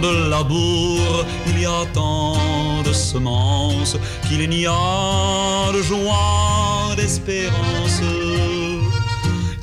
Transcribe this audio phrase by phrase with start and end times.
[0.00, 8.00] de labour, il y a tant de semences qu'il n'y a de joie, d'espérance.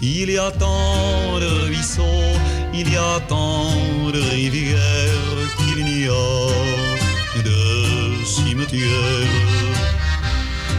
[0.02, 2.34] Il y a tant de ruisseaux,
[2.74, 3.70] il y a tant
[4.12, 9.54] de rivières qu'il n'y a de cimetières.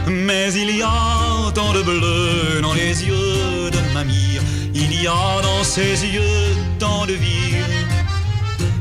[0.06, 4.38] Mais il y a tant de bleu dans les yeux de mamie,
[4.74, 7.83] il y a dans ses yeux tant de vie.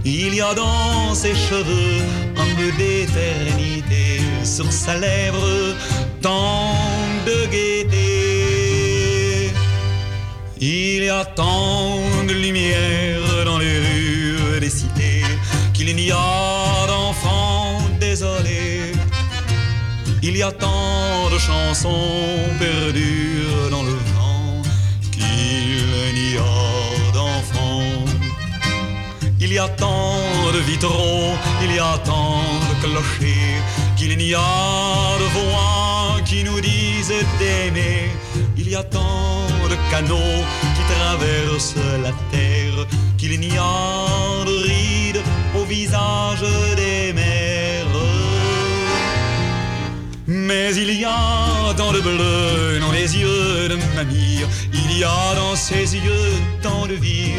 [0.05, 2.01] Il y a dans ses cheveux
[2.35, 5.75] un peu d'éternité, sur sa lèvre
[6.21, 6.75] tant
[7.25, 8.03] de gaieté.
[10.59, 15.23] Il y a tant de lumière dans les rues des cités
[15.73, 18.91] qu'il n'y a d'enfants désolés.
[20.21, 24.61] Il y a tant de chansons perdues dans le vent
[25.11, 26.82] qu'il n'y a
[29.53, 30.17] il y a tant
[30.51, 31.29] de vitraux,
[31.61, 33.61] il y a tant de clochers,
[33.95, 38.09] qu'il n'y a de voix qui nous disent d'aimer.
[38.57, 40.41] Il y a tant de canaux
[40.75, 42.87] qui traversent la terre,
[43.19, 45.23] qu'il n'y a de rides
[45.55, 46.45] au visage
[46.75, 47.95] des mers.
[50.25, 54.41] Mais il y a tant de bleu dans les yeux de mamie,
[54.73, 56.31] il y a dans ses yeux
[56.63, 57.35] tant de vie.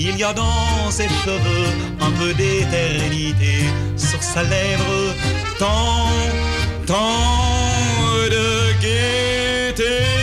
[0.00, 3.64] Il y a dans ses cheveux un peu d'éternité,
[3.96, 5.12] sur sa lèvre
[5.58, 6.06] tant,
[6.86, 10.17] tant de gaieté.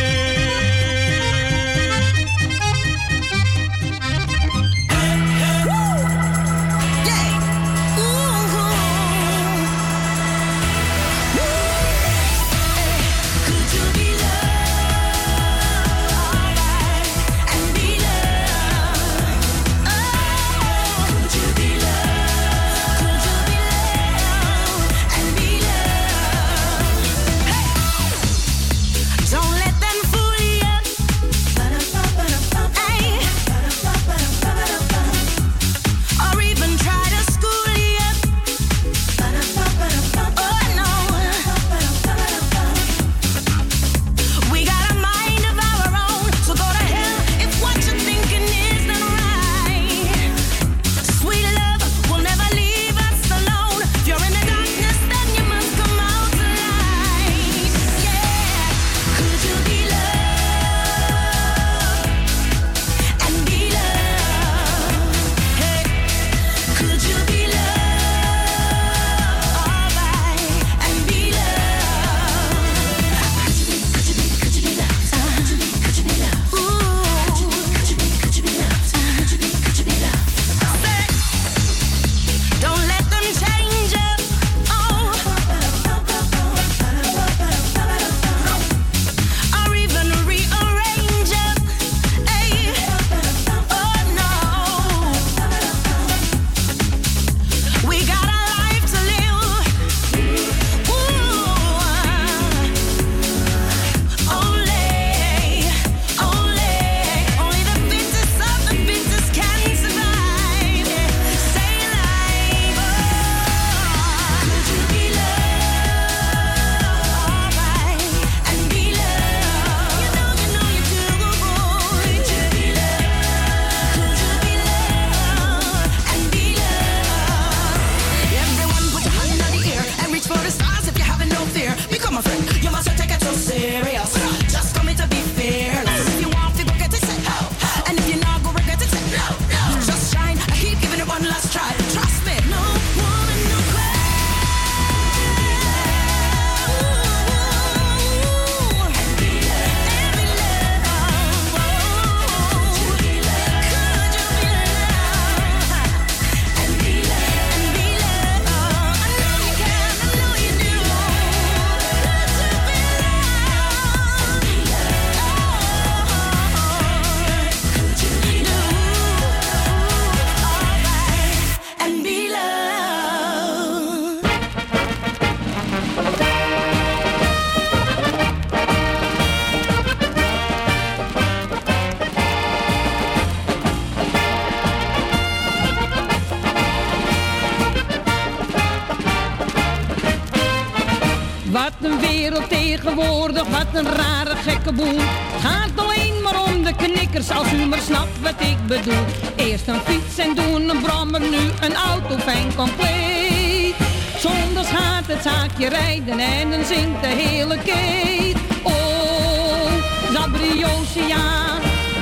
[205.26, 208.38] Zaakje rijden en dan zingt de hele keet.
[208.64, 209.72] Oh,
[210.14, 211.24] Zabriosia,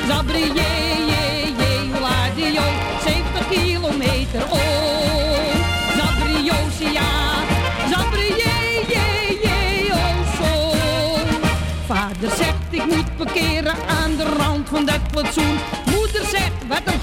[0.07, 0.71] Zabrie, je,
[1.09, 1.23] je,
[2.35, 2.59] je,
[3.03, 4.41] 70 kilometer.
[4.49, 4.59] Oh,
[5.97, 7.09] Zabriosia,
[7.89, 10.75] Zabrie, je, je, je, oh zo.
[11.85, 15.82] Vader zegt ik moet parkeren aan de rand van dat plantsoen.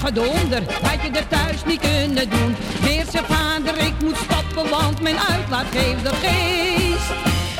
[0.05, 2.55] Gedonder, had je er thuis niet kunnen doen.
[2.81, 7.11] Weer zegt vader, ik moet stoppen, want mijn uitlaat geeft de geest.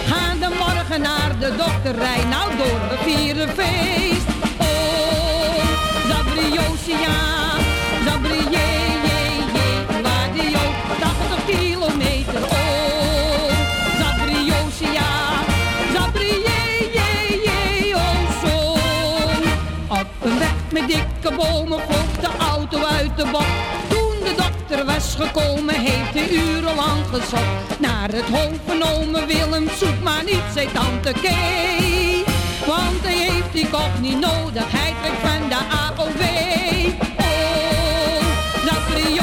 [0.10, 4.28] Ga de morgen naar de dokter, rij nou door, we vieren feest.
[4.58, 5.66] Oh,
[6.10, 7.18] Zabriosia,
[8.06, 8.68] Zabrie, je,
[10.36, 12.44] je, ook 80 kilometer.
[12.44, 13.52] Oh,
[14.00, 15.10] Zabriosia,
[15.94, 18.72] Zabrie, je, je, oh zo.
[19.88, 21.80] Op een weg met dikke bomen
[25.16, 27.80] gekomen, heeft hij urenlang gezocht.
[27.80, 32.24] Naar het hoofd genomen, Willem, zoek maar niet, zei tante Kee.
[32.68, 36.22] Want hij heeft die kop niet nodig, hij trekt van de AOW.
[37.18, 38.24] Oh,
[38.66, 39.22] Zabrie,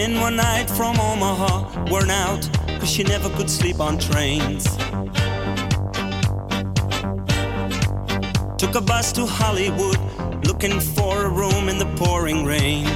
[0.00, 4.64] in one night from Omaha, worn out, cause she never could sleep on trains.
[8.56, 9.98] Took a bus to Hollywood,
[10.46, 12.86] looking for a room in the pouring rain.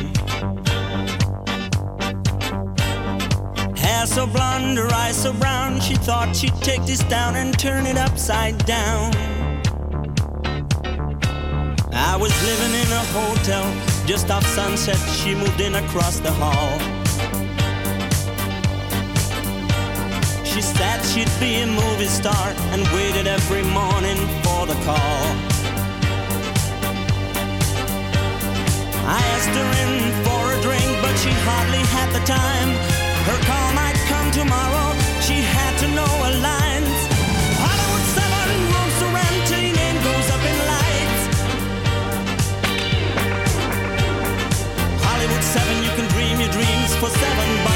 [3.76, 7.84] Hair so blonde, her eyes so brown, she thought she'd take this down and turn
[7.84, 9.12] it upside down.
[11.92, 13.64] I was living in a hotel
[14.06, 14.96] just off sunset.
[15.18, 16.83] She moved in across the hall.
[21.14, 25.22] She'd be a movie star and waited every morning for the call.
[29.06, 29.92] I asked her in
[30.26, 32.70] for a drink, but she hardly had the time.
[33.30, 34.88] Her call might come tomorrow.
[35.26, 36.98] She had to know her lines.
[37.62, 41.22] Hollywood 7 rooms to rent till your name goes up in lights.
[45.06, 47.73] Hollywood 7, you can dream your dreams for seven bucks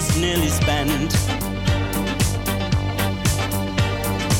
[0.00, 1.12] was nearly spent.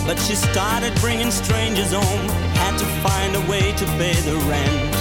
[0.07, 2.29] But she started bringing strangers home,
[2.63, 4.93] had to find a way to pay the rent.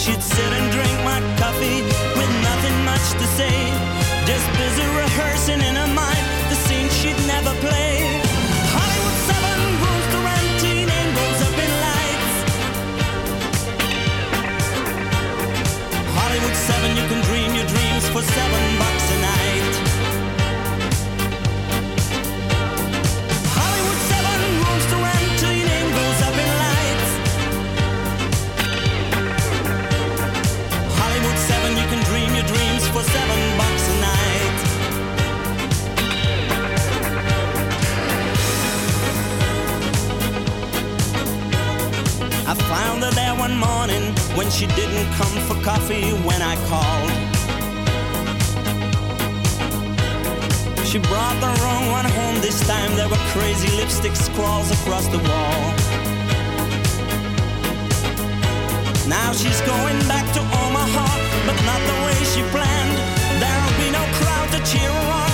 [0.00, 1.82] She'd sit and drink my coffee
[2.18, 3.56] with nothing much to say,
[4.30, 8.13] just busy rehearsing in her mind the scene she'd never play.
[18.14, 19.74] For seven bucks a night.
[23.58, 24.22] Hollywood 7
[24.62, 27.10] rooms to rent your name goes up in lights.
[30.94, 34.58] Hollywood 7, you can dream your dreams for seven bucks a night.
[42.46, 47.23] I found her there one morning when she didn't come for coffee when I called.
[50.94, 52.94] She brought the wrong one home this time.
[52.94, 55.74] There were crazy lipstick scrawls across the wall.
[59.08, 61.08] Now she's going back to Omaha,
[61.50, 62.94] but not the way she planned.
[63.42, 65.33] There'll be no crowd to cheer her on,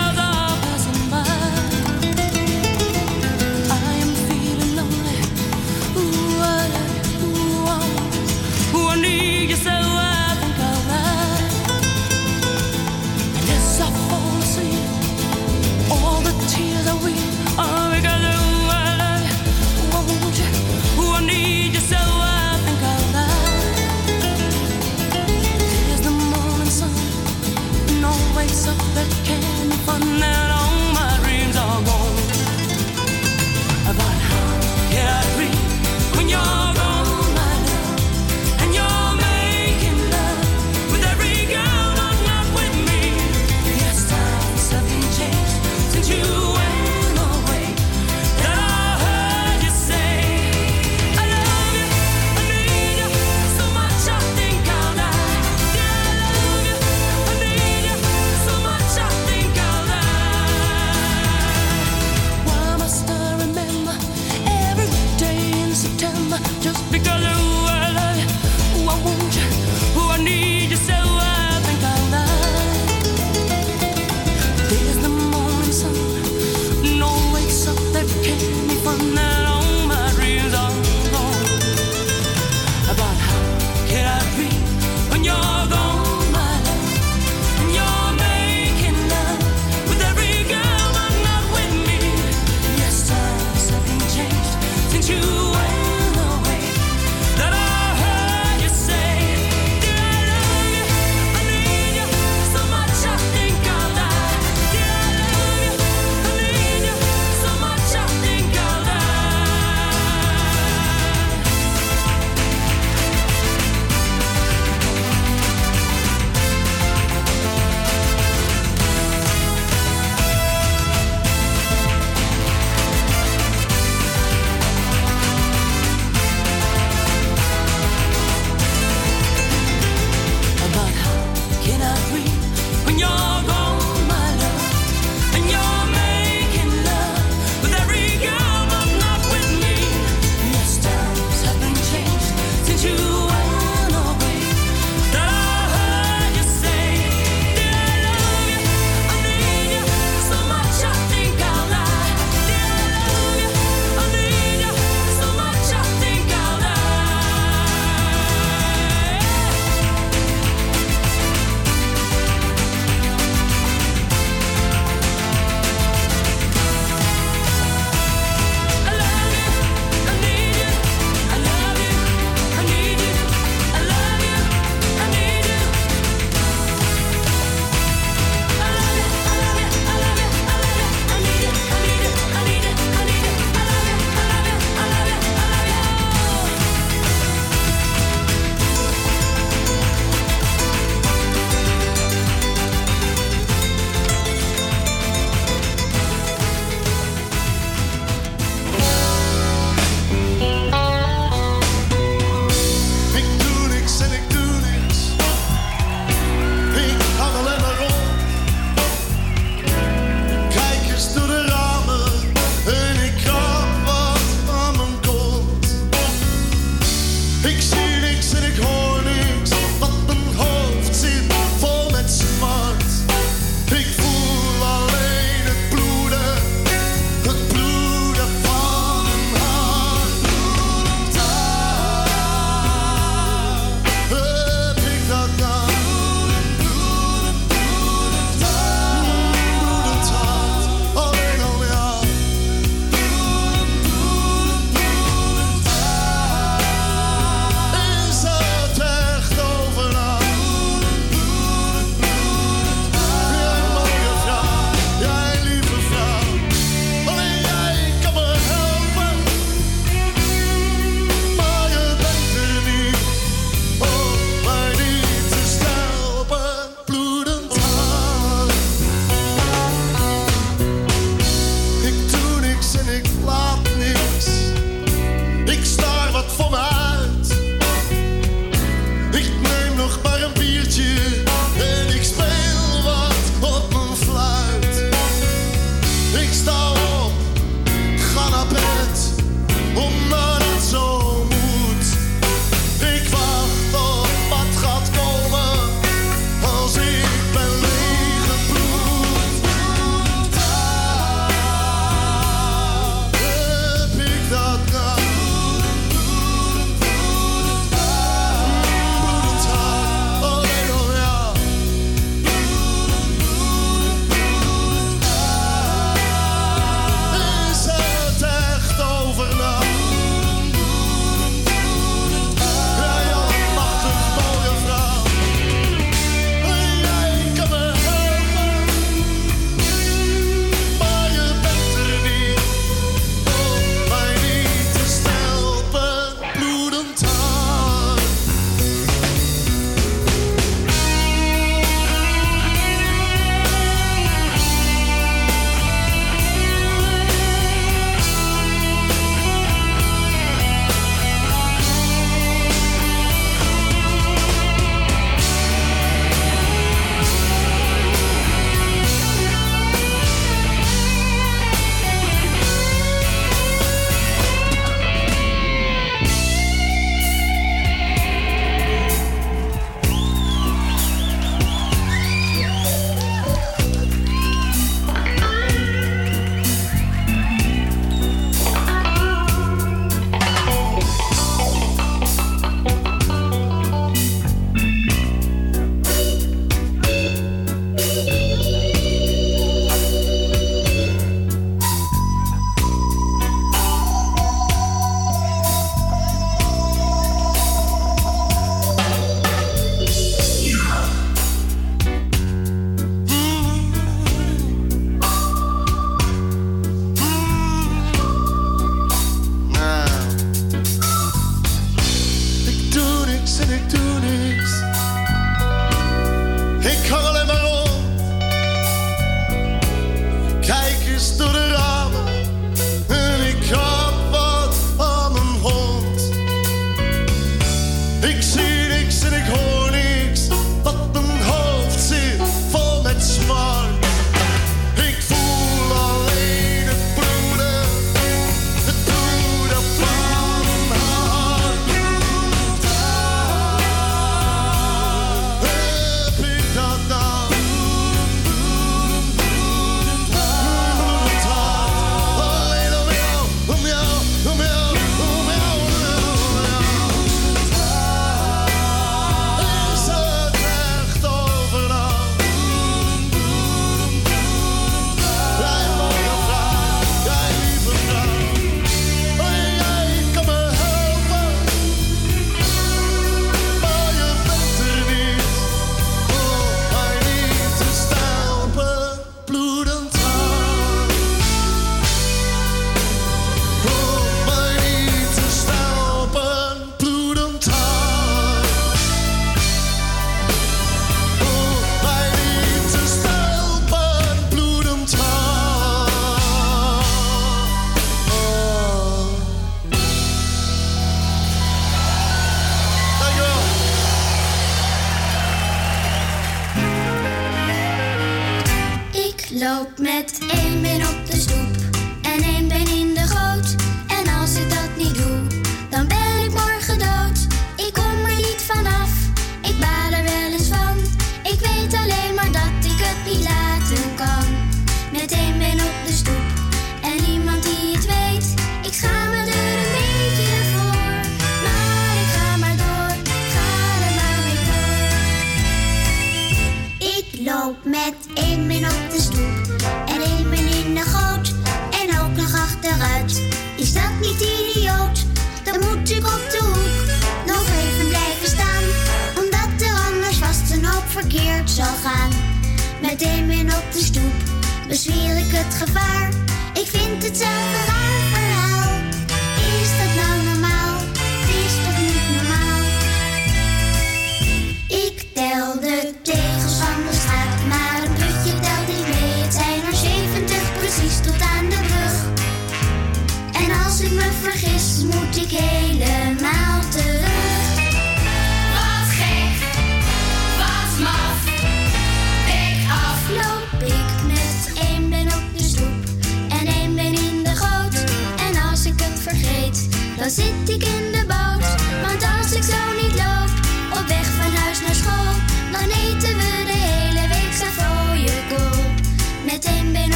[421.01, 421.40] Karıştırın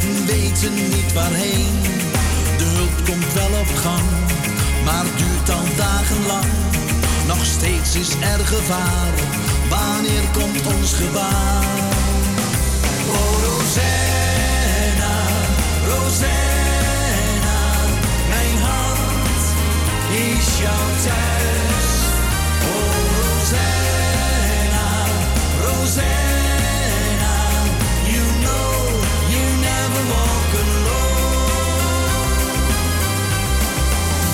[0.00, 1.80] We weten niet waarheen.
[2.58, 4.08] De hulp komt wel op gang,
[4.84, 6.44] maar duurt al dagenlang.
[7.26, 9.12] Nog steeds is er gevaar,
[9.68, 11.64] wanneer komt ons gebaar?
[13.08, 15.16] Oh Rosanna,
[15.88, 17.60] Rosanna,
[18.28, 19.42] mijn hand
[20.10, 21.88] is jouw thuis.
[22.72, 24.88] Oh Rosanna,
[25.62, 26.59] Rosanna.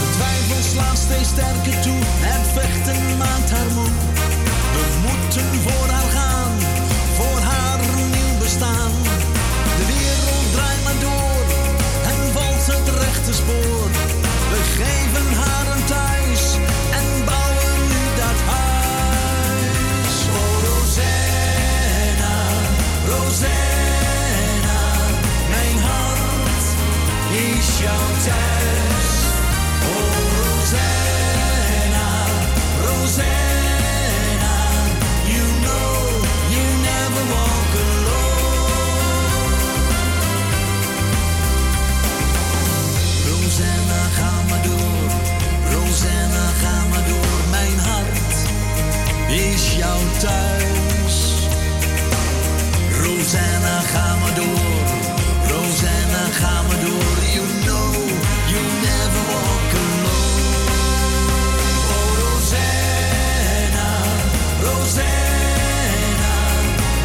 [0.00, 3.90] De twijfel slaat steeds sterker toe, het vechten maakt haar moe.
[4.72, 6.35] We moeten voor haar gaan.
[49.96, 51.16] van thuis.
[53.02, 54.86] Rosanna, ga maar door.
[55.50, 57.16] Rosanna, ga maar door.
[57.36, 57.92] You know,
[58.52, 60.64] you never walk alone.
[61.96, 63.90] Oh, Rosanna,
[64.66, 66.36] Rosanna.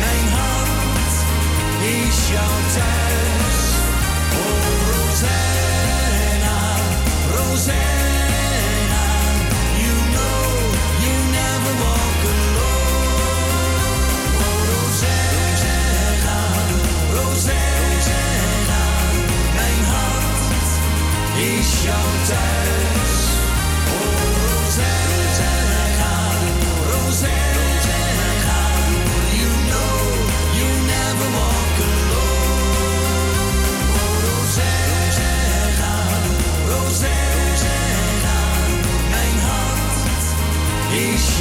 [0.03, 1.13] Mijn hand
[1.97, 3.59] is jouw thuis.
[4.41, 6.57] Oh, Rosanna,
[7.35, 8.00] Rosanna.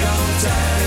[0.01, 0.80] your time.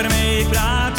[0.00, 0.89] waarmee ik praat.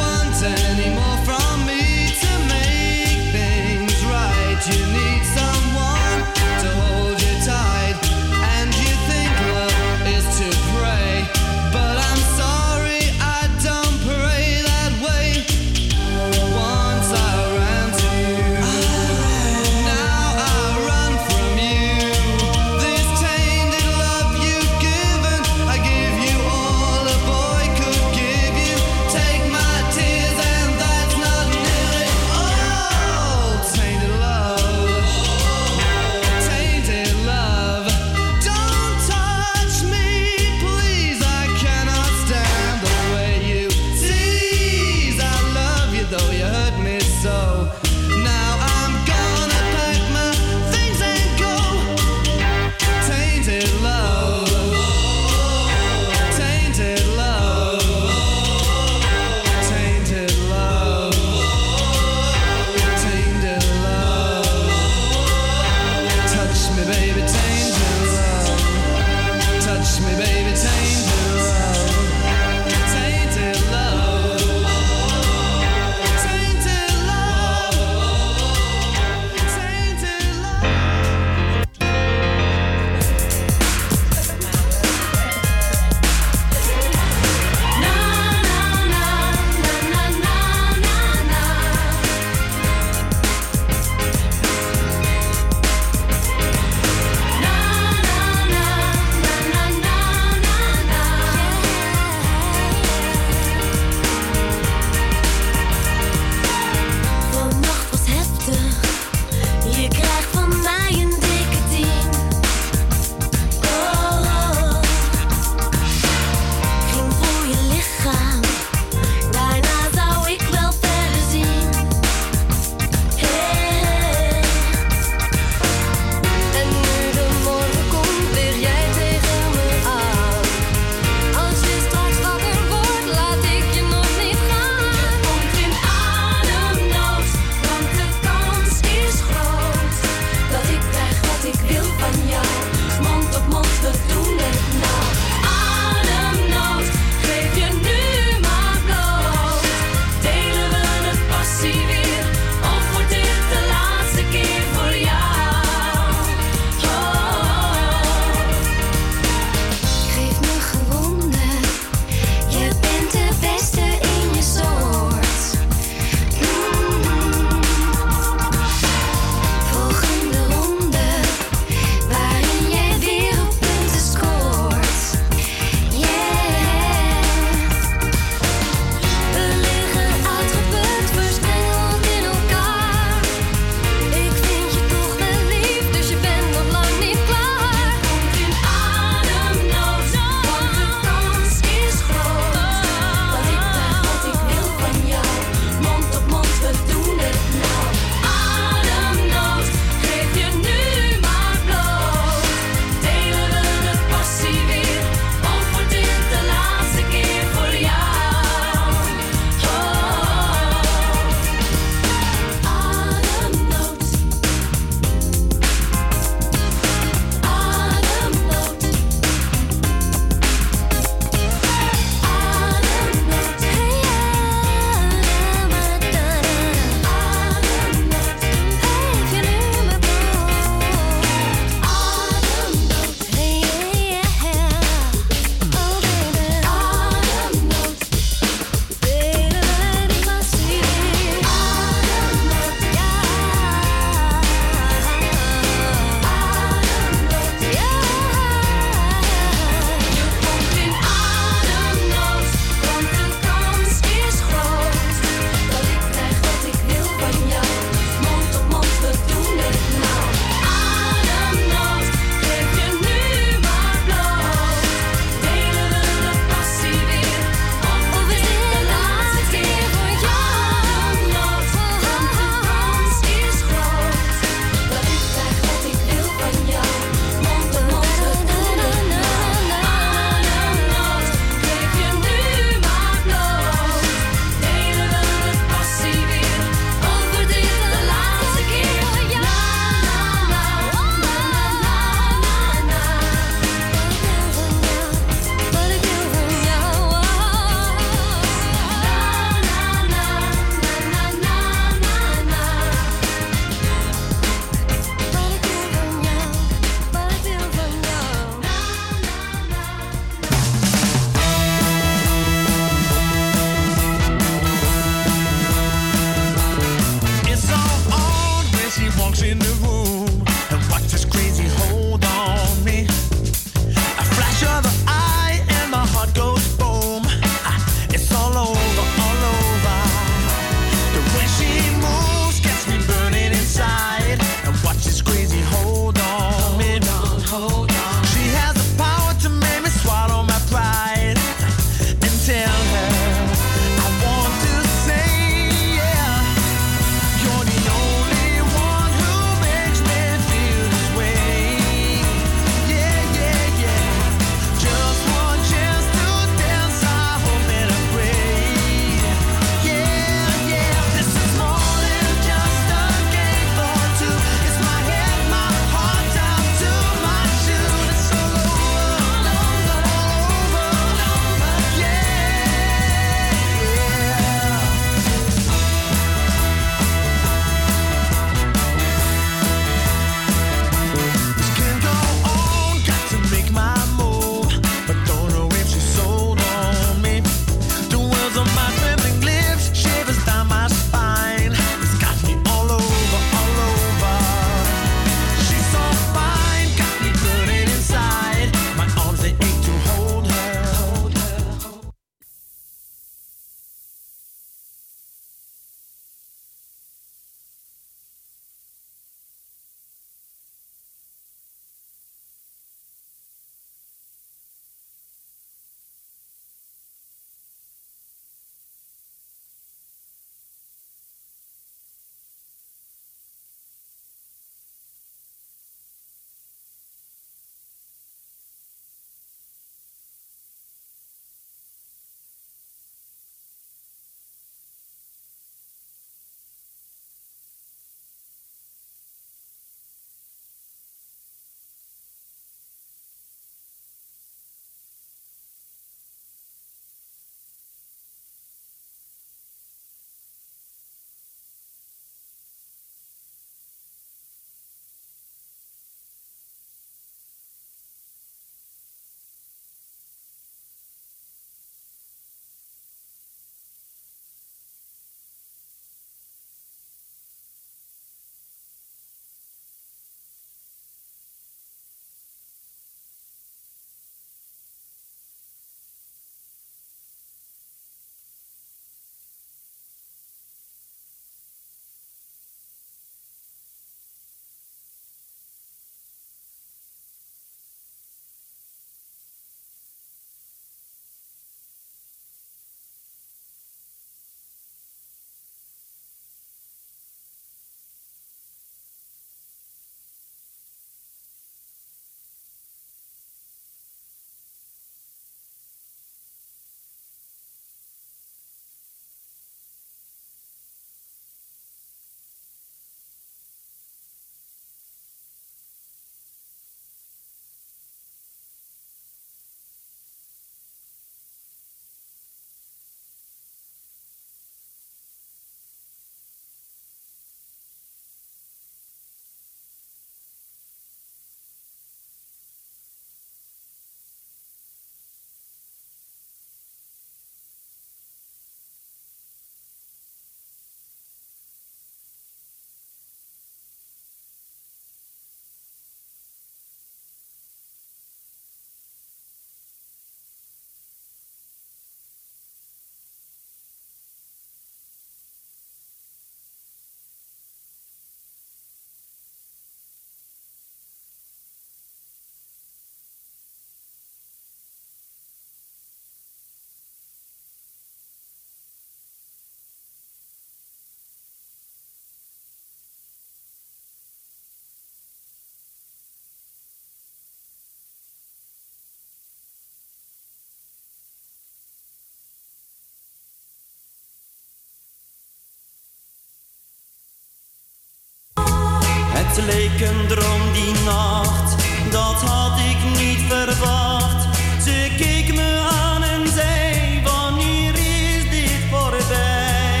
[589.64, 591.74] Leek een droom die nacht,
[592.10, 594.46] dat had ik niet verwacht.
[594.84, 600.00] Ze keek me aan en zei: Wanneer is dit voorbij?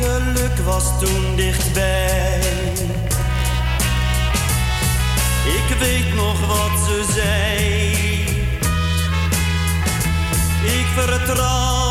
[0.00, 2.40] Geluk was toen dichtbij.
[5.44, 8.04] Ik weet nog wat ze zei.
[10.64, 11.85] Ik vertrouw.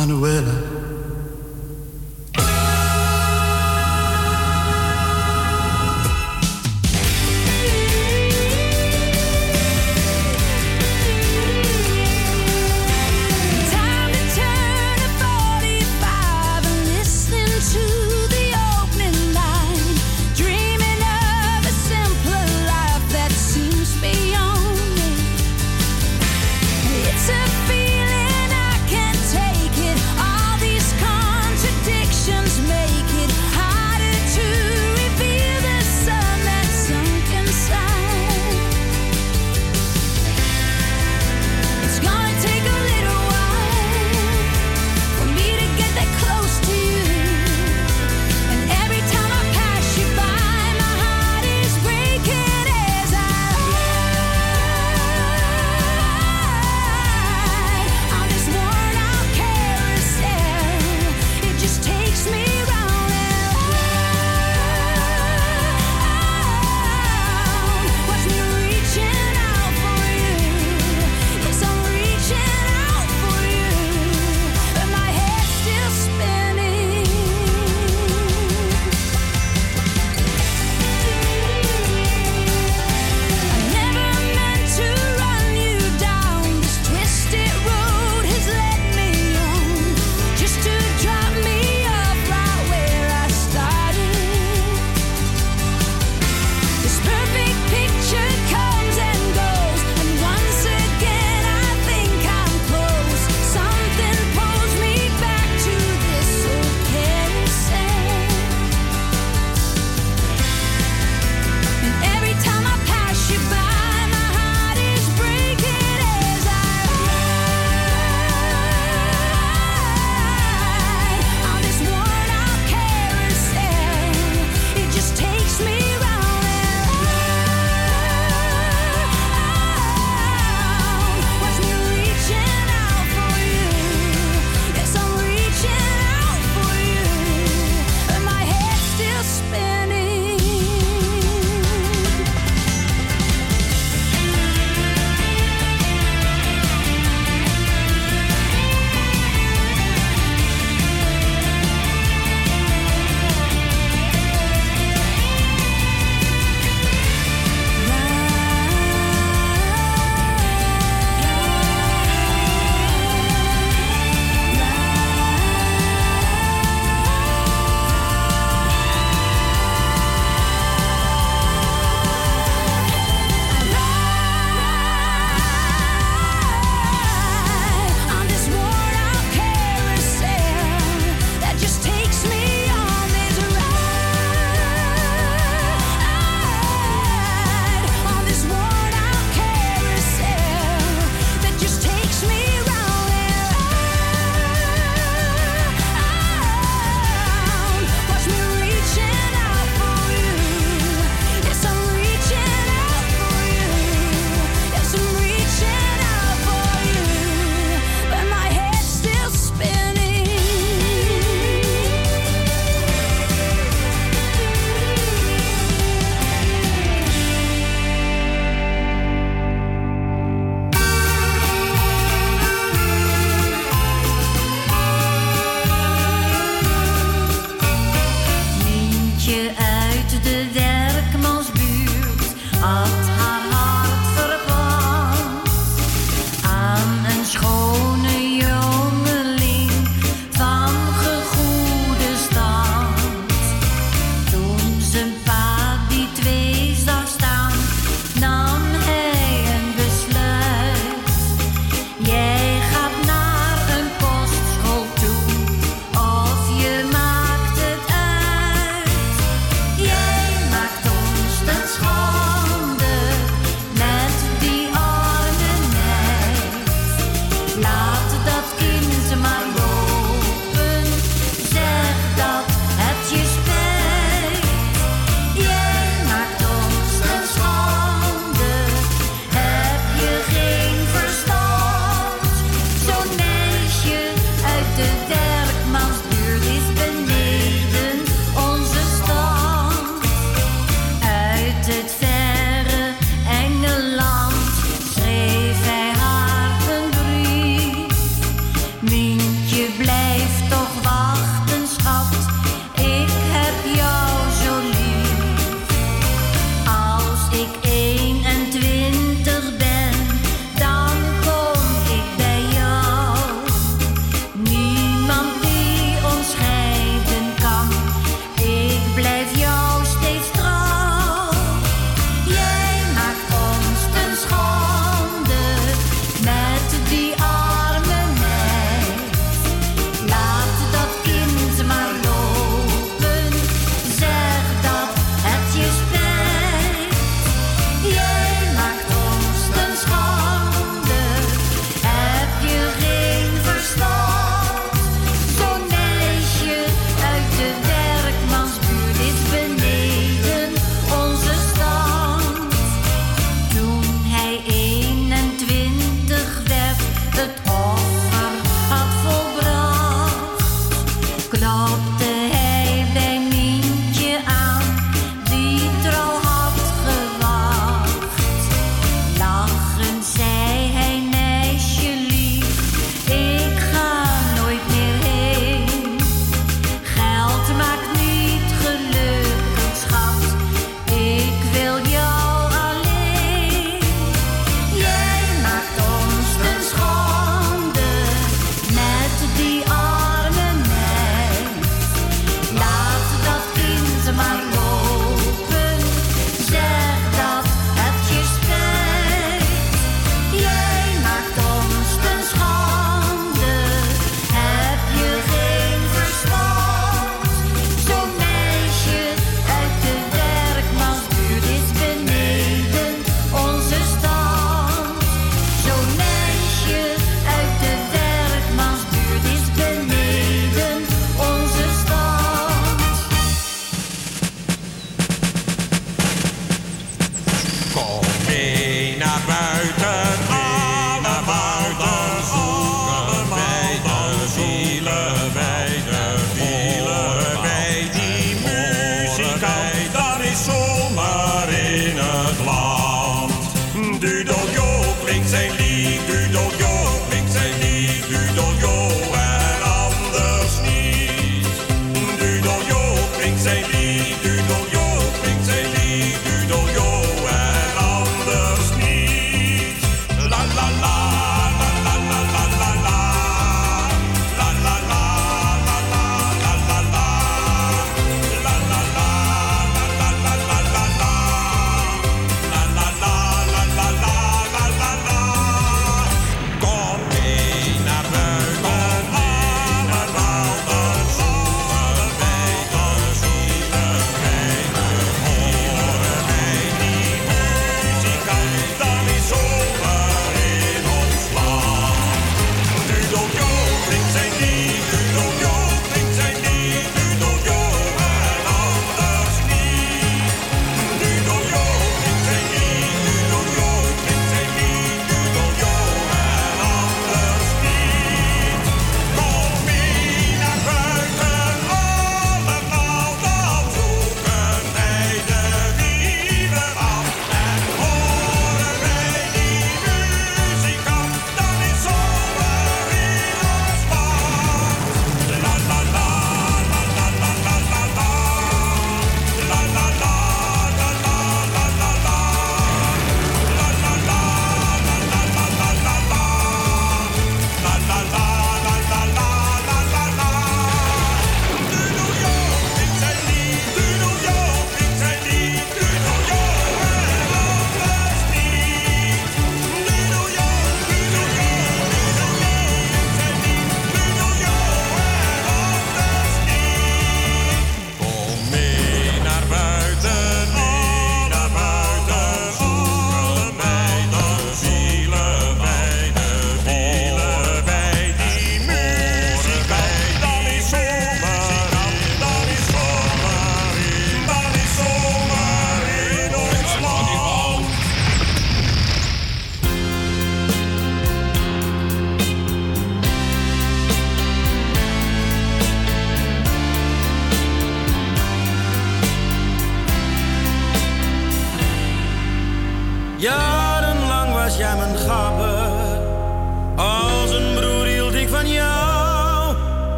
[0.00, 0.49] Manuela.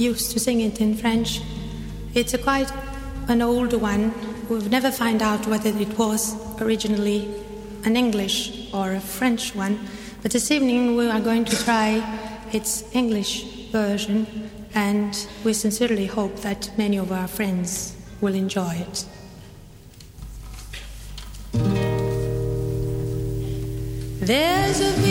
[0.00, 1.42] Used to sing it in French.
[2.14, 2.72] It's a quite
[3.28, 4.14] an old one.
[4.48, 7.28] We've never found out whether it was originally
[7.84, 9.78] an English or a French one.
[10.22, 12.02] But this evening we are going to try
[12.52, 14.26] its English version,
[14.74, 19.04] and we sincerely hope that many of our friends will enjoy it.
[24.20, 25.09] There's a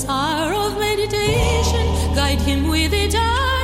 [0.00, 3.57] desire of meditation, guide him with it.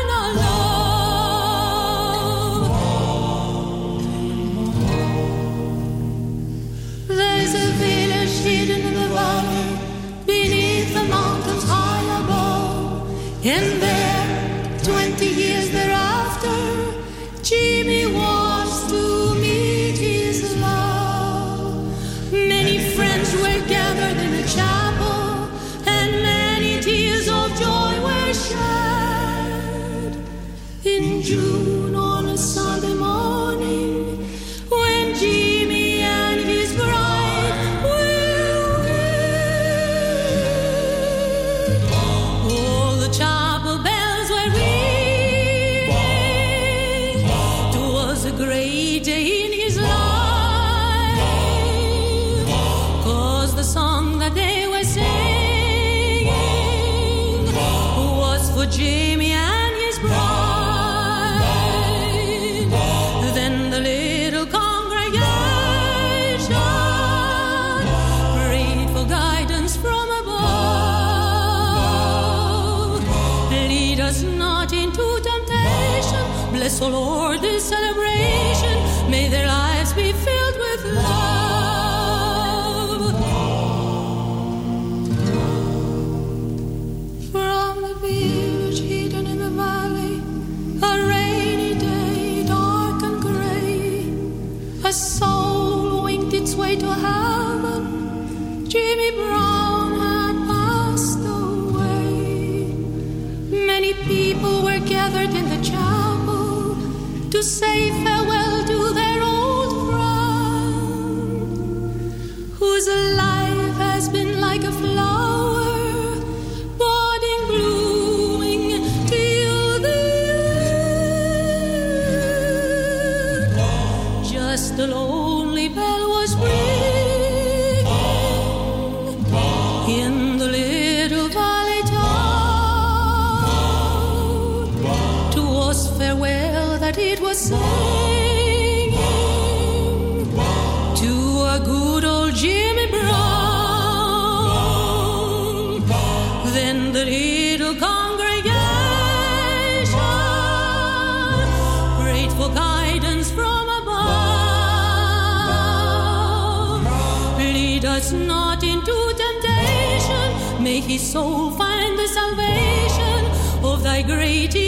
[160.86, 164.63] his soul find the salvation of thy great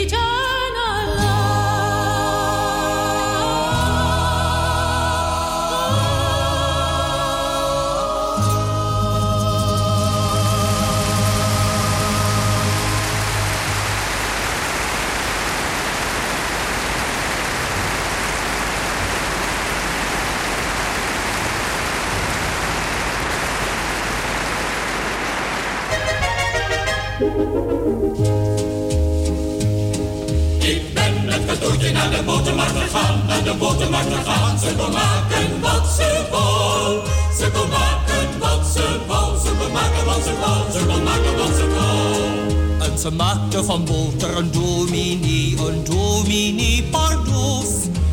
[43.07, 47.67] Ze maakte van boter een dominee, een dominee pardoes.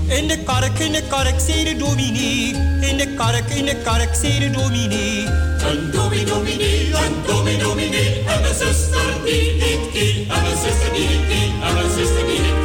[0.06, 2.54] In de kark, in de kark, zei de dominee.
[2.90, 5.26] In de kark, in de kark, zei de dominee.
[5.68, 8.22] Een dominee, dominee, een dominee, dominee.
[8.26, 12.26] En een zuster die ik die, en een zuster die ik die, en een zuster
[12.26, 12.63] die ik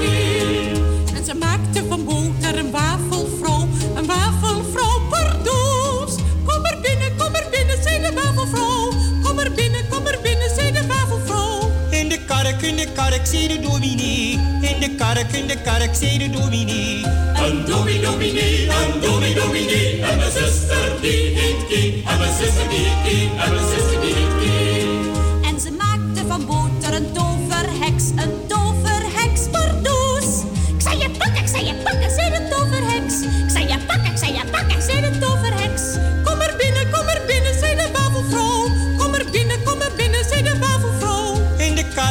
[12.50, 14.40] kark, in de kark, zei de dominee.
[14.62, 17.04] In de kark, in de kark, zei de dominee.
[17.36, 20.02] Een dominee, dominee, een dominee, dominee.
[20.02, 24.02] En mijn zuster die heet Kie, en mijn zuster die heet Kie, en mijn zuster
[24.02, 24.39] die heet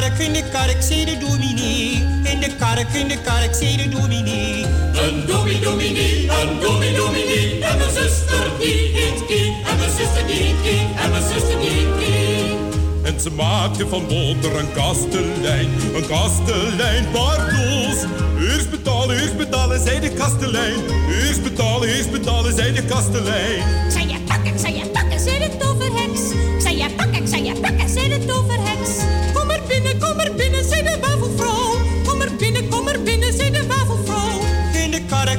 [0.09, 1.93] kark, in de kark, zei de dominee.
[2.32, 4.64] In de kark, in de kark, zei de dominee.
[4.93, 7.64] Een dominee, dominee, een dominee, dominee.
[7.64, 9.56] En mijn zuster die heet Kie.
[9.70, 11.02] En mijn zuster die heet Kie.
[11.02, 12.56] En mijn zuster die heet Kie.
[13.02, 17.98] En ze maakte van boter een kastelein, een kastelein, pardoes.
[18.40, 20.78] Eerst betalen, eerst betalen, zei de kastelein.
[21.09, 23.90] Eerst betalen, eerst betalen, zei de kastelein.
[23.90, 26.20] Zei je pakken, ik zei je pakken, zei de toverheks.
[26.59, 28.07] Zei je pakken, zei je pakken, zei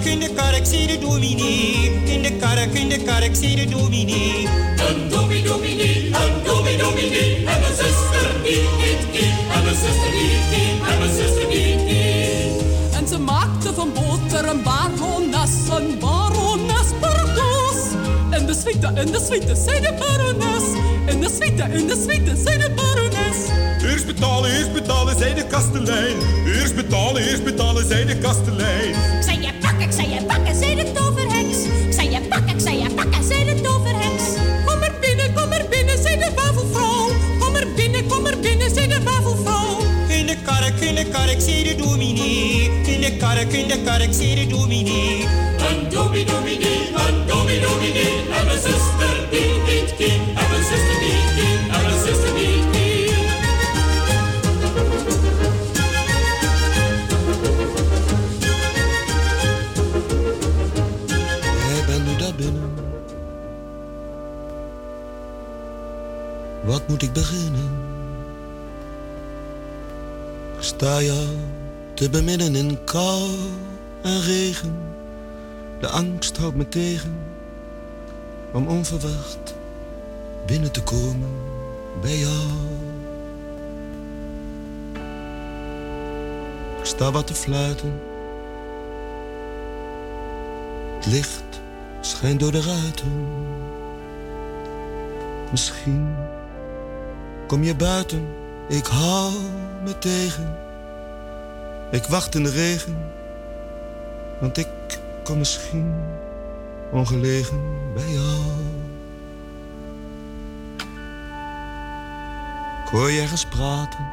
[0.10, 2.02] in de kark, zei de dominee.
[2.06, 4.48] In de kark, in de kark, zei de dominee.
[4.88, 7.36] Een dominee, dominee, een dominee, dominee.
[7.36, 9.34] En mijn zuster die heet Kie.
[9.54, 10.92] En mijn zuster die Kie.
[10.92, 11.78] En mijn zuster die.
[12.98, 17.82] En ze maakte van boter een barones, een barones pardoes.
[18.30, 20.64] En de suite, en de suite, zei de barones.
[21.06, 23.38] En de suite, en de suite, zei de barones.
[23.92, 26.18] Eerst betalen, eerst betalen, zei de kastelein.
[26.46, 28.96] Eerst betalen, eerst betalen, zei de kastelein.
[29.24, 31.58] Zei je ik zei je pakken, zei de toverheks.
[31.88, 34.24] Ik zei je pakken, ik zei je pakken, zei de toverheks.
[34.66, 37.08] Kom er binnen, kom er binnen, zei de wafelvrouw.
[37.40, 39.78] Kom er binnen, kom er binnen, zei de wafelvrouw.
[40.08, 42.70] In de kark, in de kark, zei de dominee.
[42.86, 45.26] In de kark, in de kark, zei de dominee.
[45.70, 48.14] Een dominee, dominee, een dominee, dominee.
[48.38, 50.22] En mijn zuster die heet Kie.
[50.40, 51.09] En mijn zuster die
[66.90, 67.70] moet ik beginnen?
[70.58, 71.28] Ik sta jou
[71.94, 73.30] te beminnen in kou
[74.02, 74.78] en regen.
[75.80, 77.18] De angst houdt me tegen
[78.52, 79.56] om onverwacht
[80.46, 81.30] binnen te komen
[82.02, 82.48] bij jou.
[86.80, 87.94] Ik sta wat te fluiten.
[90.96, 91.62] Het licht
[92.02, 93.28] schijnt door de ruiten.
[95.52, 96.16] Misschien
[97.50, 98.28] kom je buiten,
[98.68, 99.34] ik hou
[99.84, 100.58] me tegen.
[101.92, 102.98] Ik wacht in de regen,
[104.40, 104.68] want ik
[105.24, 105.96] kom misschien
[106.92, 107.60] ongelegen
[107.94, 108.42] bij jou.
[112.84, 114.06] Ik hoor je ergens praten,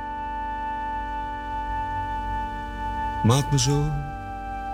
[3.24, 3.90] maak me zo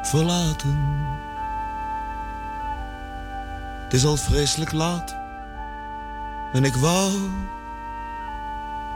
[0.02, 0.78] verlaten.
[3.84, 5.16] Het is al vreselijk laat.
[6.52, 7.12] En ik wou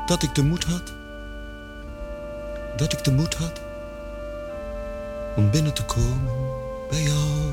[0.06, 0.92] dat ik de moed had.
[2.76, 3.60] Dat ik de moed had
[5.36, 6.32] om binnen te komen
[6.88, 7.52] bij jou.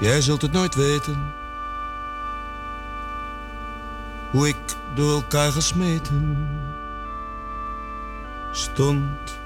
[0.00, 1.32] Jij zult het nooit weten.
[4.30, 4.56] Hoe ik
[4.94, 6.48] door elkaar gesmeten
[8.52, 9.38] stond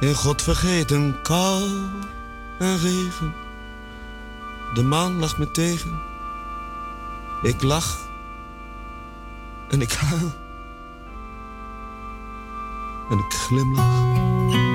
[0.00, 1.62] in God vergeten kou
[2.58, 3.34] en regen.
[4.74, 6.13] De maan lag me tegen.
[7.44, 7.98] Ik lach
[9.68, 10.32] en ik huil
[13.10, 14.73] en ik glimlach.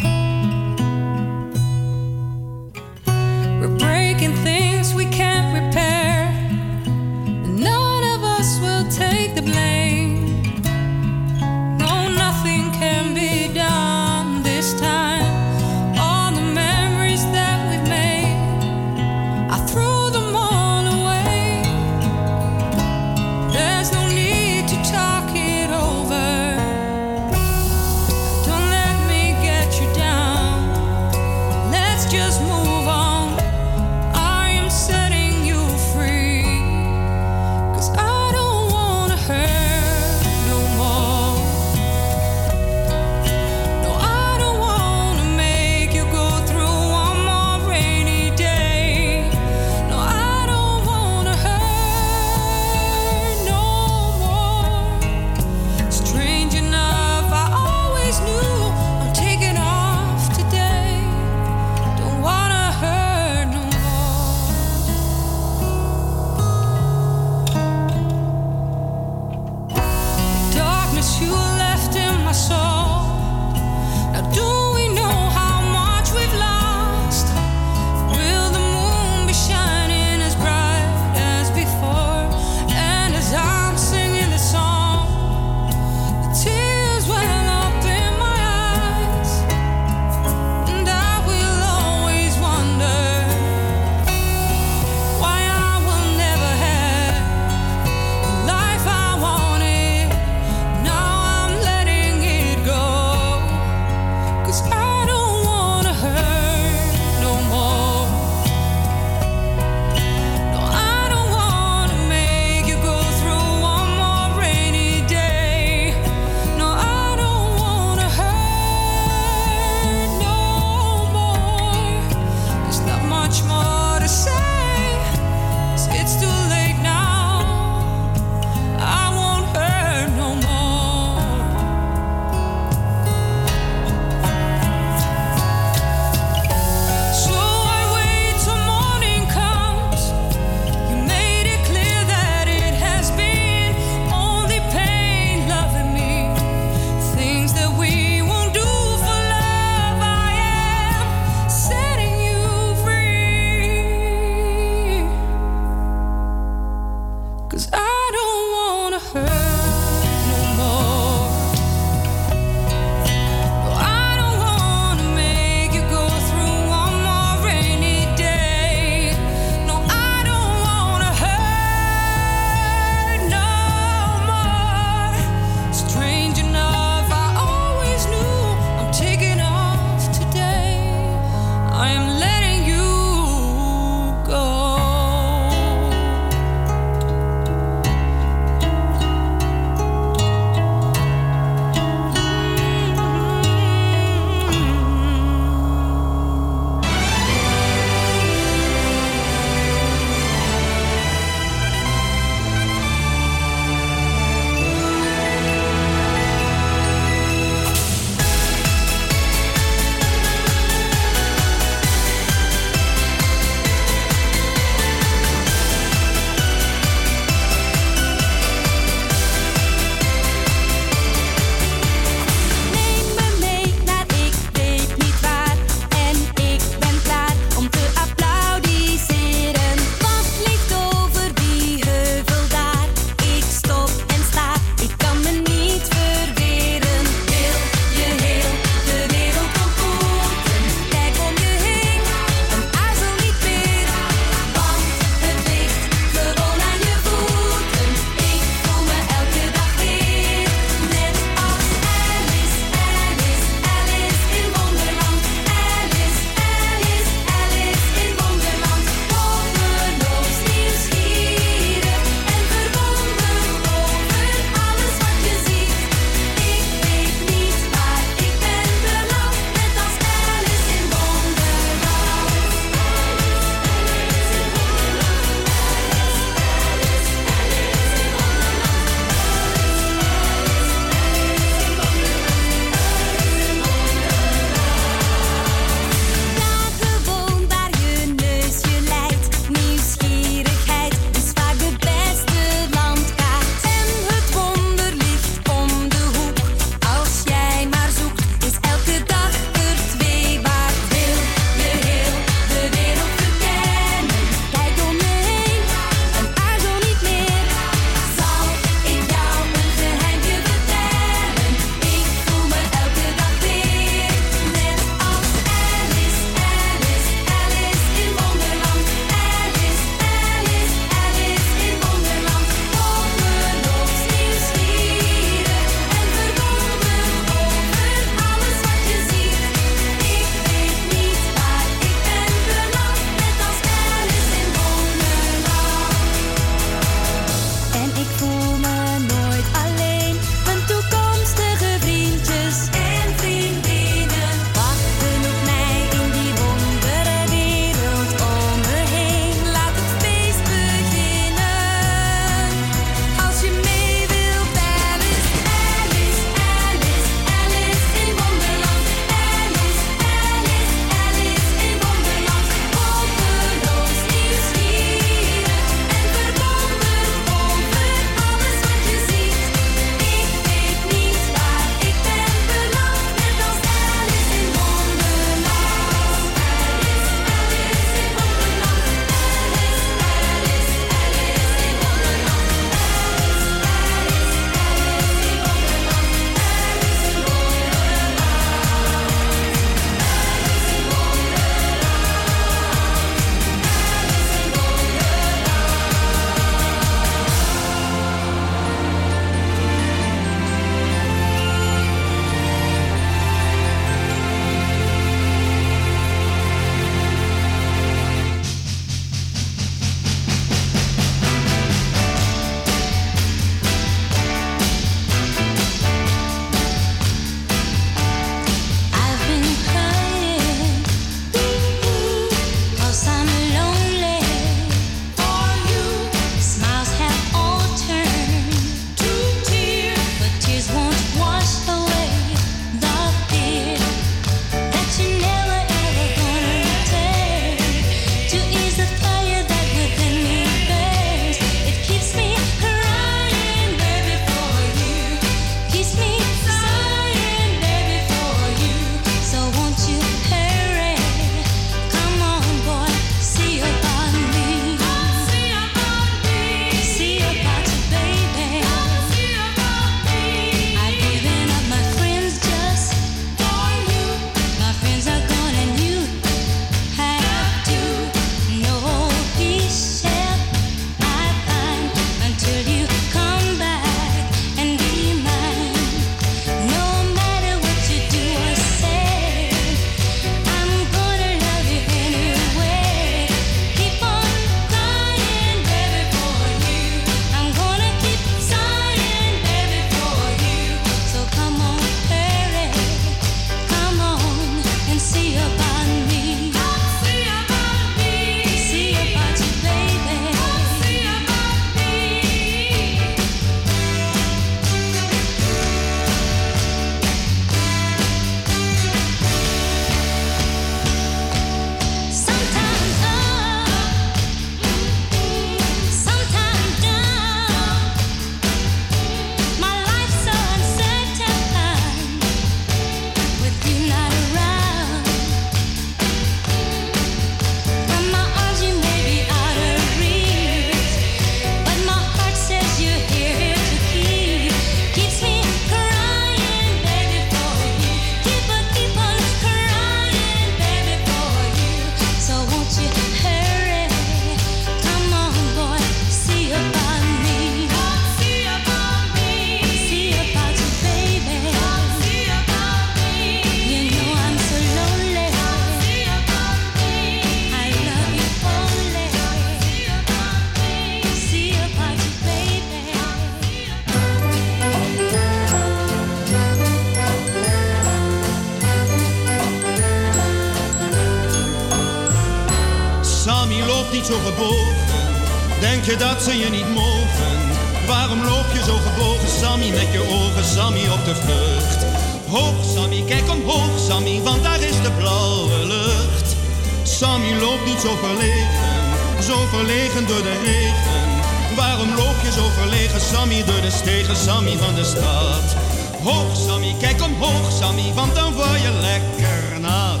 [594.80, 600.00] Hoog, Sammy, kijk omhoog, Sammy, want dan word je lekker nat.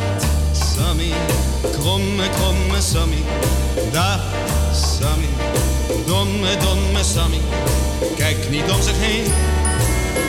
[0.52, 1.12] Sammy,
[1.72, 3.22] kromme, kromme Sammy,
[3.92, 4.20] dag
[4.72, 5.28] Sammy,
[6.06, 7.40] domme, domme Sammy.
[8.16, 9.24] Kijk niet om zich heen,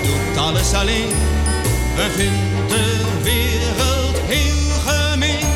[0.04, 1.12] doet alles alleen
[1.98, 5.48] en vindt de wereld heel gemeen.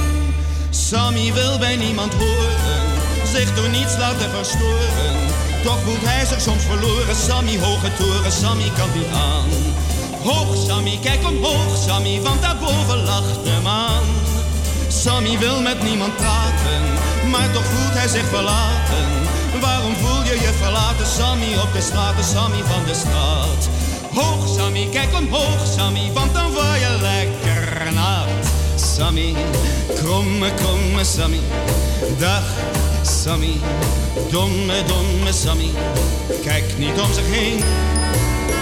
[0.70, 2.84] Sammy wil bij niemand horen,
[3.32, 5.45] zich door niets laten verstoren.
[5.66, 9.50] Toch voelt hij zich soms verloren, Sammy, hoge toren, Sammy kan niet aan.
[10.24, 14.04] Hoog Sammy, kijk omhoog Sammy, want daarboven lacht de maan.
[14.88, 16.82] Sammy wil met niemand praten,
[17.32, 19.08] maar toch voelt hij zich verlaten.
[19.62, 23.62] Waarom voel je je verlaten, Sammy, op de straten, Sammy van de stad?
[24.14, 28.44] Hoog Sammy, kijk omhoog Sammy, want dan word je lekker nat.
[28.76, 29.36] Sammy,
[29.96, 31.42] kromme, kromme Sammy,
[32.18, 32.44] dag
[33.06, 33.60] Sammy,
[34.30, 35.70] domme, domme Sammy.
[36.44, 37.64] Kijk niet om zich heen,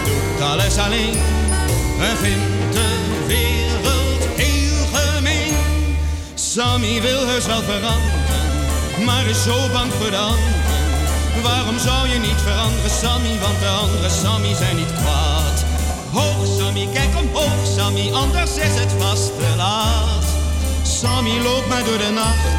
[0.05, 1.17] doet alles alleen
[1.99, 5.55] en vindt de wereld heel gemeen.
[6.33, 10.61] Sammy wil heus wel veranderen, maar is zo bang voor de anderen.
[11.43, 13.39] Waarom zou je niet veranderen, Sammy?
[13.39, 15.63] Want de andere Sammy zijn niet kwaad.
[16.11, 20.22] Hoog Sammy, kijk omhoog Sammy, anders is het vast te laat.
[21.03, 22.51] Sammy loopt maar door de nachten,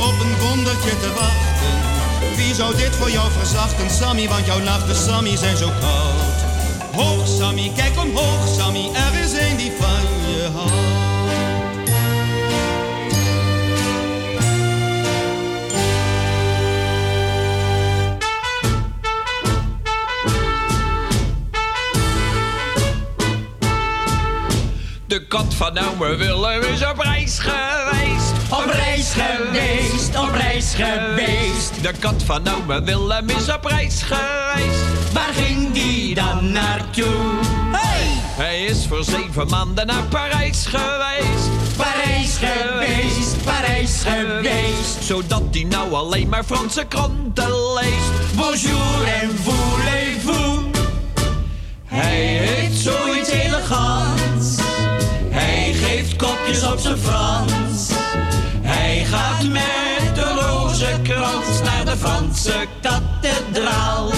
[0.00, 2.36] op een wondertje te wachten.
[2.36, 4.28] Wie zou dit voor jou verzachten, Sammy?
[4.28, 6.38] Want jouw nachten, Sammy, zijn zo koud.
[6.94, 11.07] Hoog Sammy, kijk omhoog Sammy, er is een die van je houdt.
[25.08, 28.32] De kat van ome Willem is op reis geweest.
[28.50, 31.82] Op reis geweest, op reis geweest.
[31.82, 35.12] De kat van ome Willem is op reis geweest.
[35.12, 37.40] Waar ging die dan naartoe?
[37.72, 38.06] Hey!
[38.44, 41.76] Hij is voor zeven maanden naar Parijs geweest.
[41.76, 45.02] Parijs geweest, Parijs geweest.
[45.02, 48.34] Zodat hij nou alleen maar Franse kranten leest.
[48.36, 50.64] Bonjour en voulez-vous.
[51.84, 54.17] Hij heeft zoiets elegants.
[56.18, 57.90] Kopjes op zijn Frans.
[58.62, 64.10] Hij gaat met de rozenkrans naar de Franse kathedraal.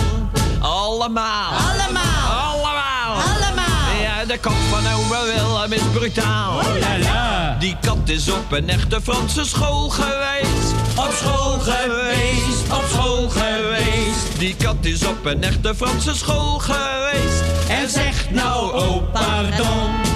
[0.60, 1.52] Allemaal.
[1.52, 2.52] Allemaal.
[2.52, 3.12] Allemaal.
[3.12, 4.02] Allemaal.
[4.02, 6.58] Ja, de kat van ome Willem is brutaal.
[6.58, 7.56] Oh la la.
[7.58, 10.72] Die kat is op een echte Franse school geweest.
[10.96, 14.38] Op school geweest, op school geweest.
[14.38, 17.42] Die kat is op een echte Franse school geweest.
[17.68, 20.09] En zegt nou, oh pardon.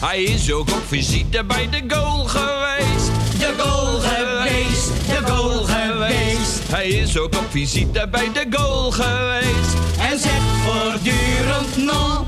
[0.00, 3.10] Hij is ook op visite bij de goal geweest.
[3.38, 6.60] De goal geweest, de goal geweest.
[6.68, 9.74] Hij is ook op visite bij de goal geweest.
[9.98, 12.26] En zegt voortdurend no.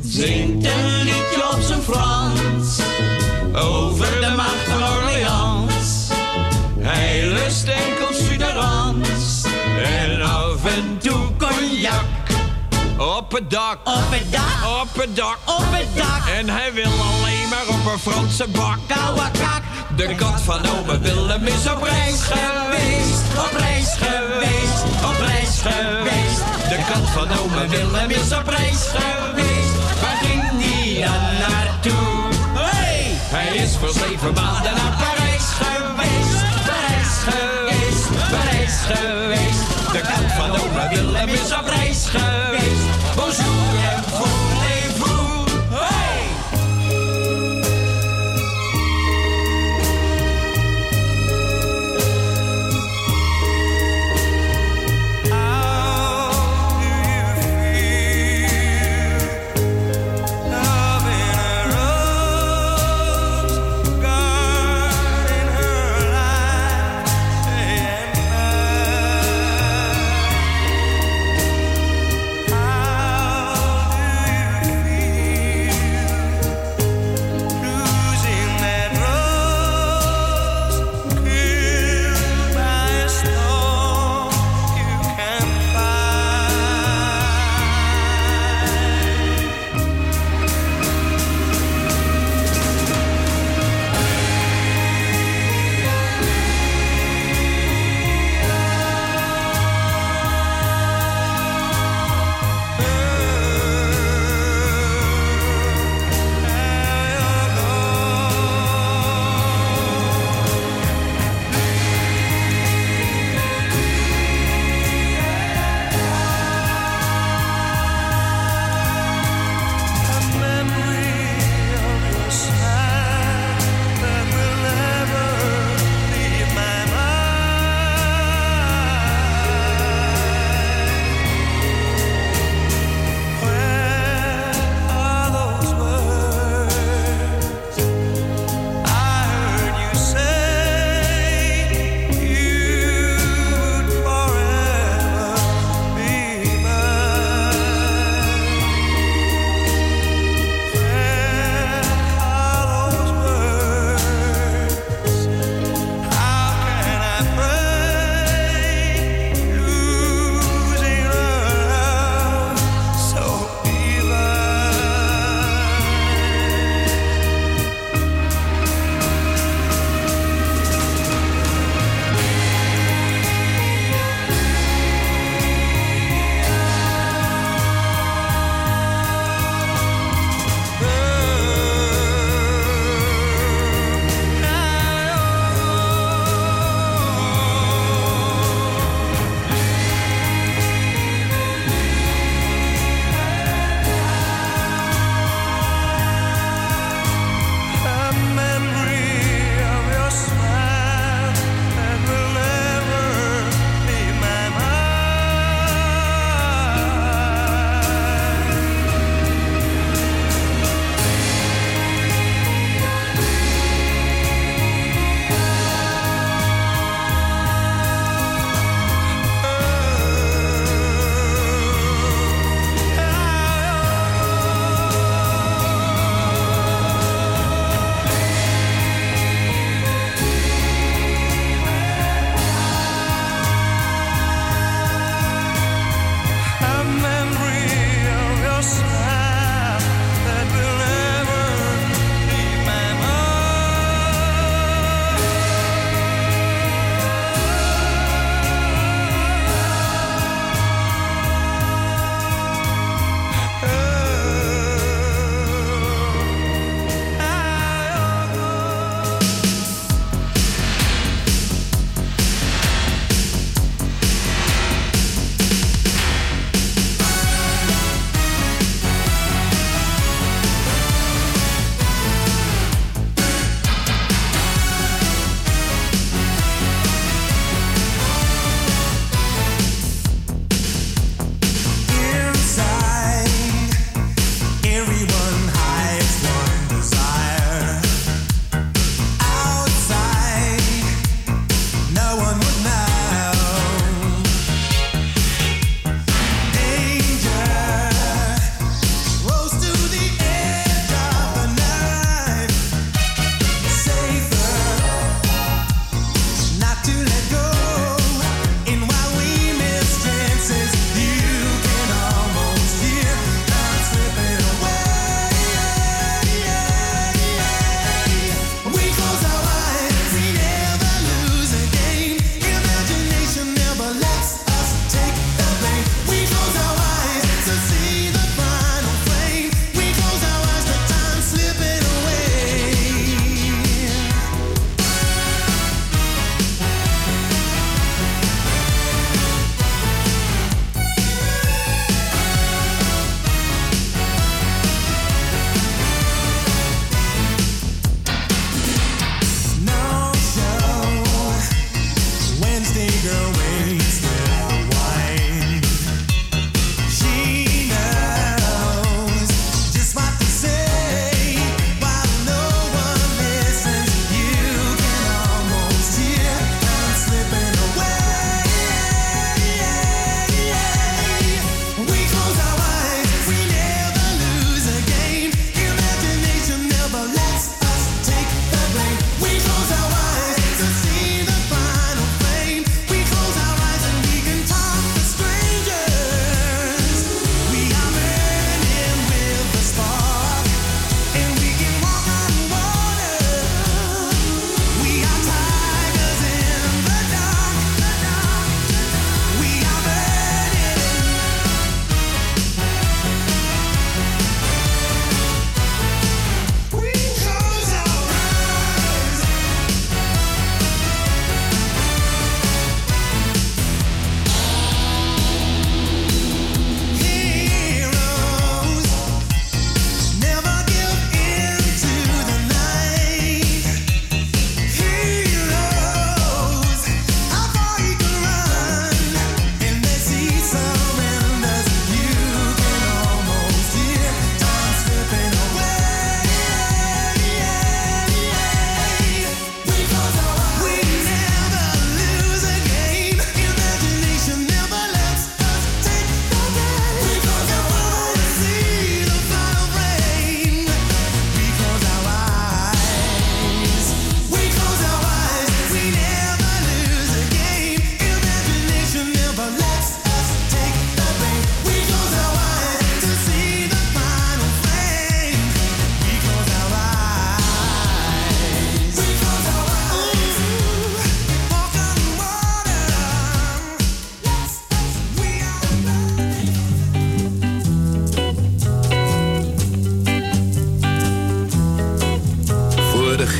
[0.00, 2.80] Zingt een liedje op zijn Frans.
[3.54, 6.08] Over de macht van Orleans.
[6.78, 9.44] Hij lust enkel suderans.
[9.82, 12.17] En af en toe cognac.
[12.98, 13.78] Op het dak.
[13.84, 14.80] Op het dak.
[14.82, 15.38] Op het dak.
[15.44, 16.28] Op het dak.
[16.38, 18.78] En hij wil alleen maar op een Franse bak.
[18.86, 19.62] Koude kak.
[19.96, 23.22] De kat van ome Willem is op reis geweest.
[23.38, 24.82] Op reis geweest.
[25.10, 26.42] Op reis geweest.
[26.68, 30.00] De kat van ome Willem is op reis geweest.
[30.00, 32.18] Waar ging die dan naartoe?
[32.54, 33.16] Hey!
[33.36, 36.36] Hij is voor zeven maanden naar Parijs geweest.
[36.66, 38.30] Parijs geweest.
[38.30, 39.47] Parijs geweest.
[39.92, 43.14] De kat van Willem is op reis geweest.
[43.14, 43.77] Bonjour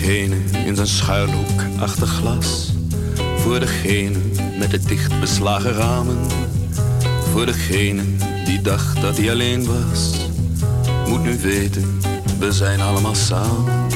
[0.00, 2.72] degene in zijn schuilhoek achter glas.
[3.36, 4.18] Voor degene
[4.58, 6.18] met de dichtbeslagen ramen.
[7.32, 8.02] Voor degene
[8.44, 10.28] die dacht dat hij alleen was.
[11.08, 12.00] Moet nu weten,
[12.38, 13.86] we zijn allemaal samen.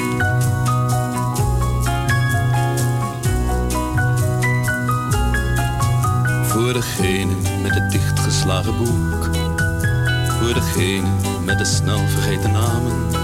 [6.45, 9.31] Voor degene met het dichtgeslagen boek.
[10.41, 11.09] Voor degene
[11.45, 13.22] met de snel vergeten namen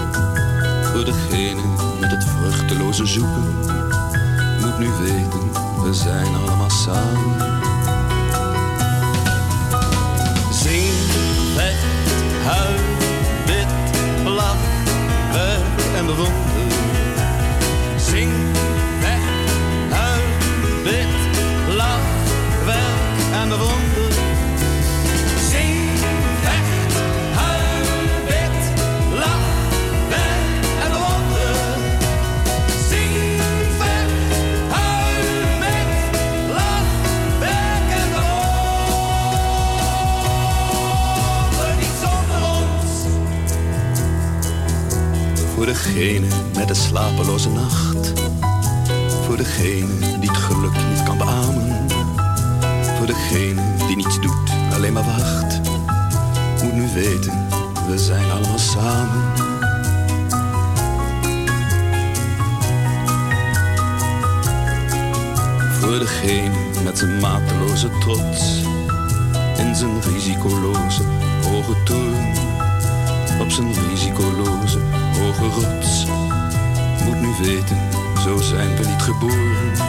[0.93, 1.61] voor degene
[1.99, 3.55] met het vruchteloze zoeken,
[4.61, 5.51] moet nu weten,
[5.83, 7.57] we zijn allemaal samen.
[10.51, 10.93] Zing,
[11.55, 11.85] vecht,
[12.43, 13.08] huil
[45.99, 48.13] degene met de slapeloze nacht.
[49.25, 51.87] Voor degene die het geluk niet kan beamen.
[52.97, 55.61] Voor degene die niets doet, alleen maar wacht.
[56.63, 57.47] Moet nu weten,
[57.87, 59.23] we zijn allemaal samen.
[65.79, 68.61] Voor degene met zijn mateloze trots.
[69.57, 71.03] in zijn risicoloze
[71.43, 72.15] hoge toon.
[73.39, 74.79] Op zijn risicoloze
[75.19, 76.05] hoge rots.
[77.05, 77.77] Moet nu weten,
[78.23, 79.88] zo zijn we niet geboren.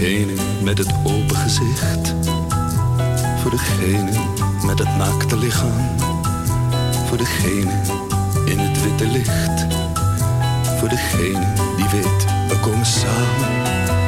[0.00, 0.32] degene
[0.62, 2.14] met het open gezicht.
[3.40, 4.10] Voor degene
[4.66, 5.96] met het naakte lichaam.
[7.06, 7.72] Voor degene
[8.44, 9.66] in het witte licht.
[10.78, 13.99] Voor degene die weet, we komen samen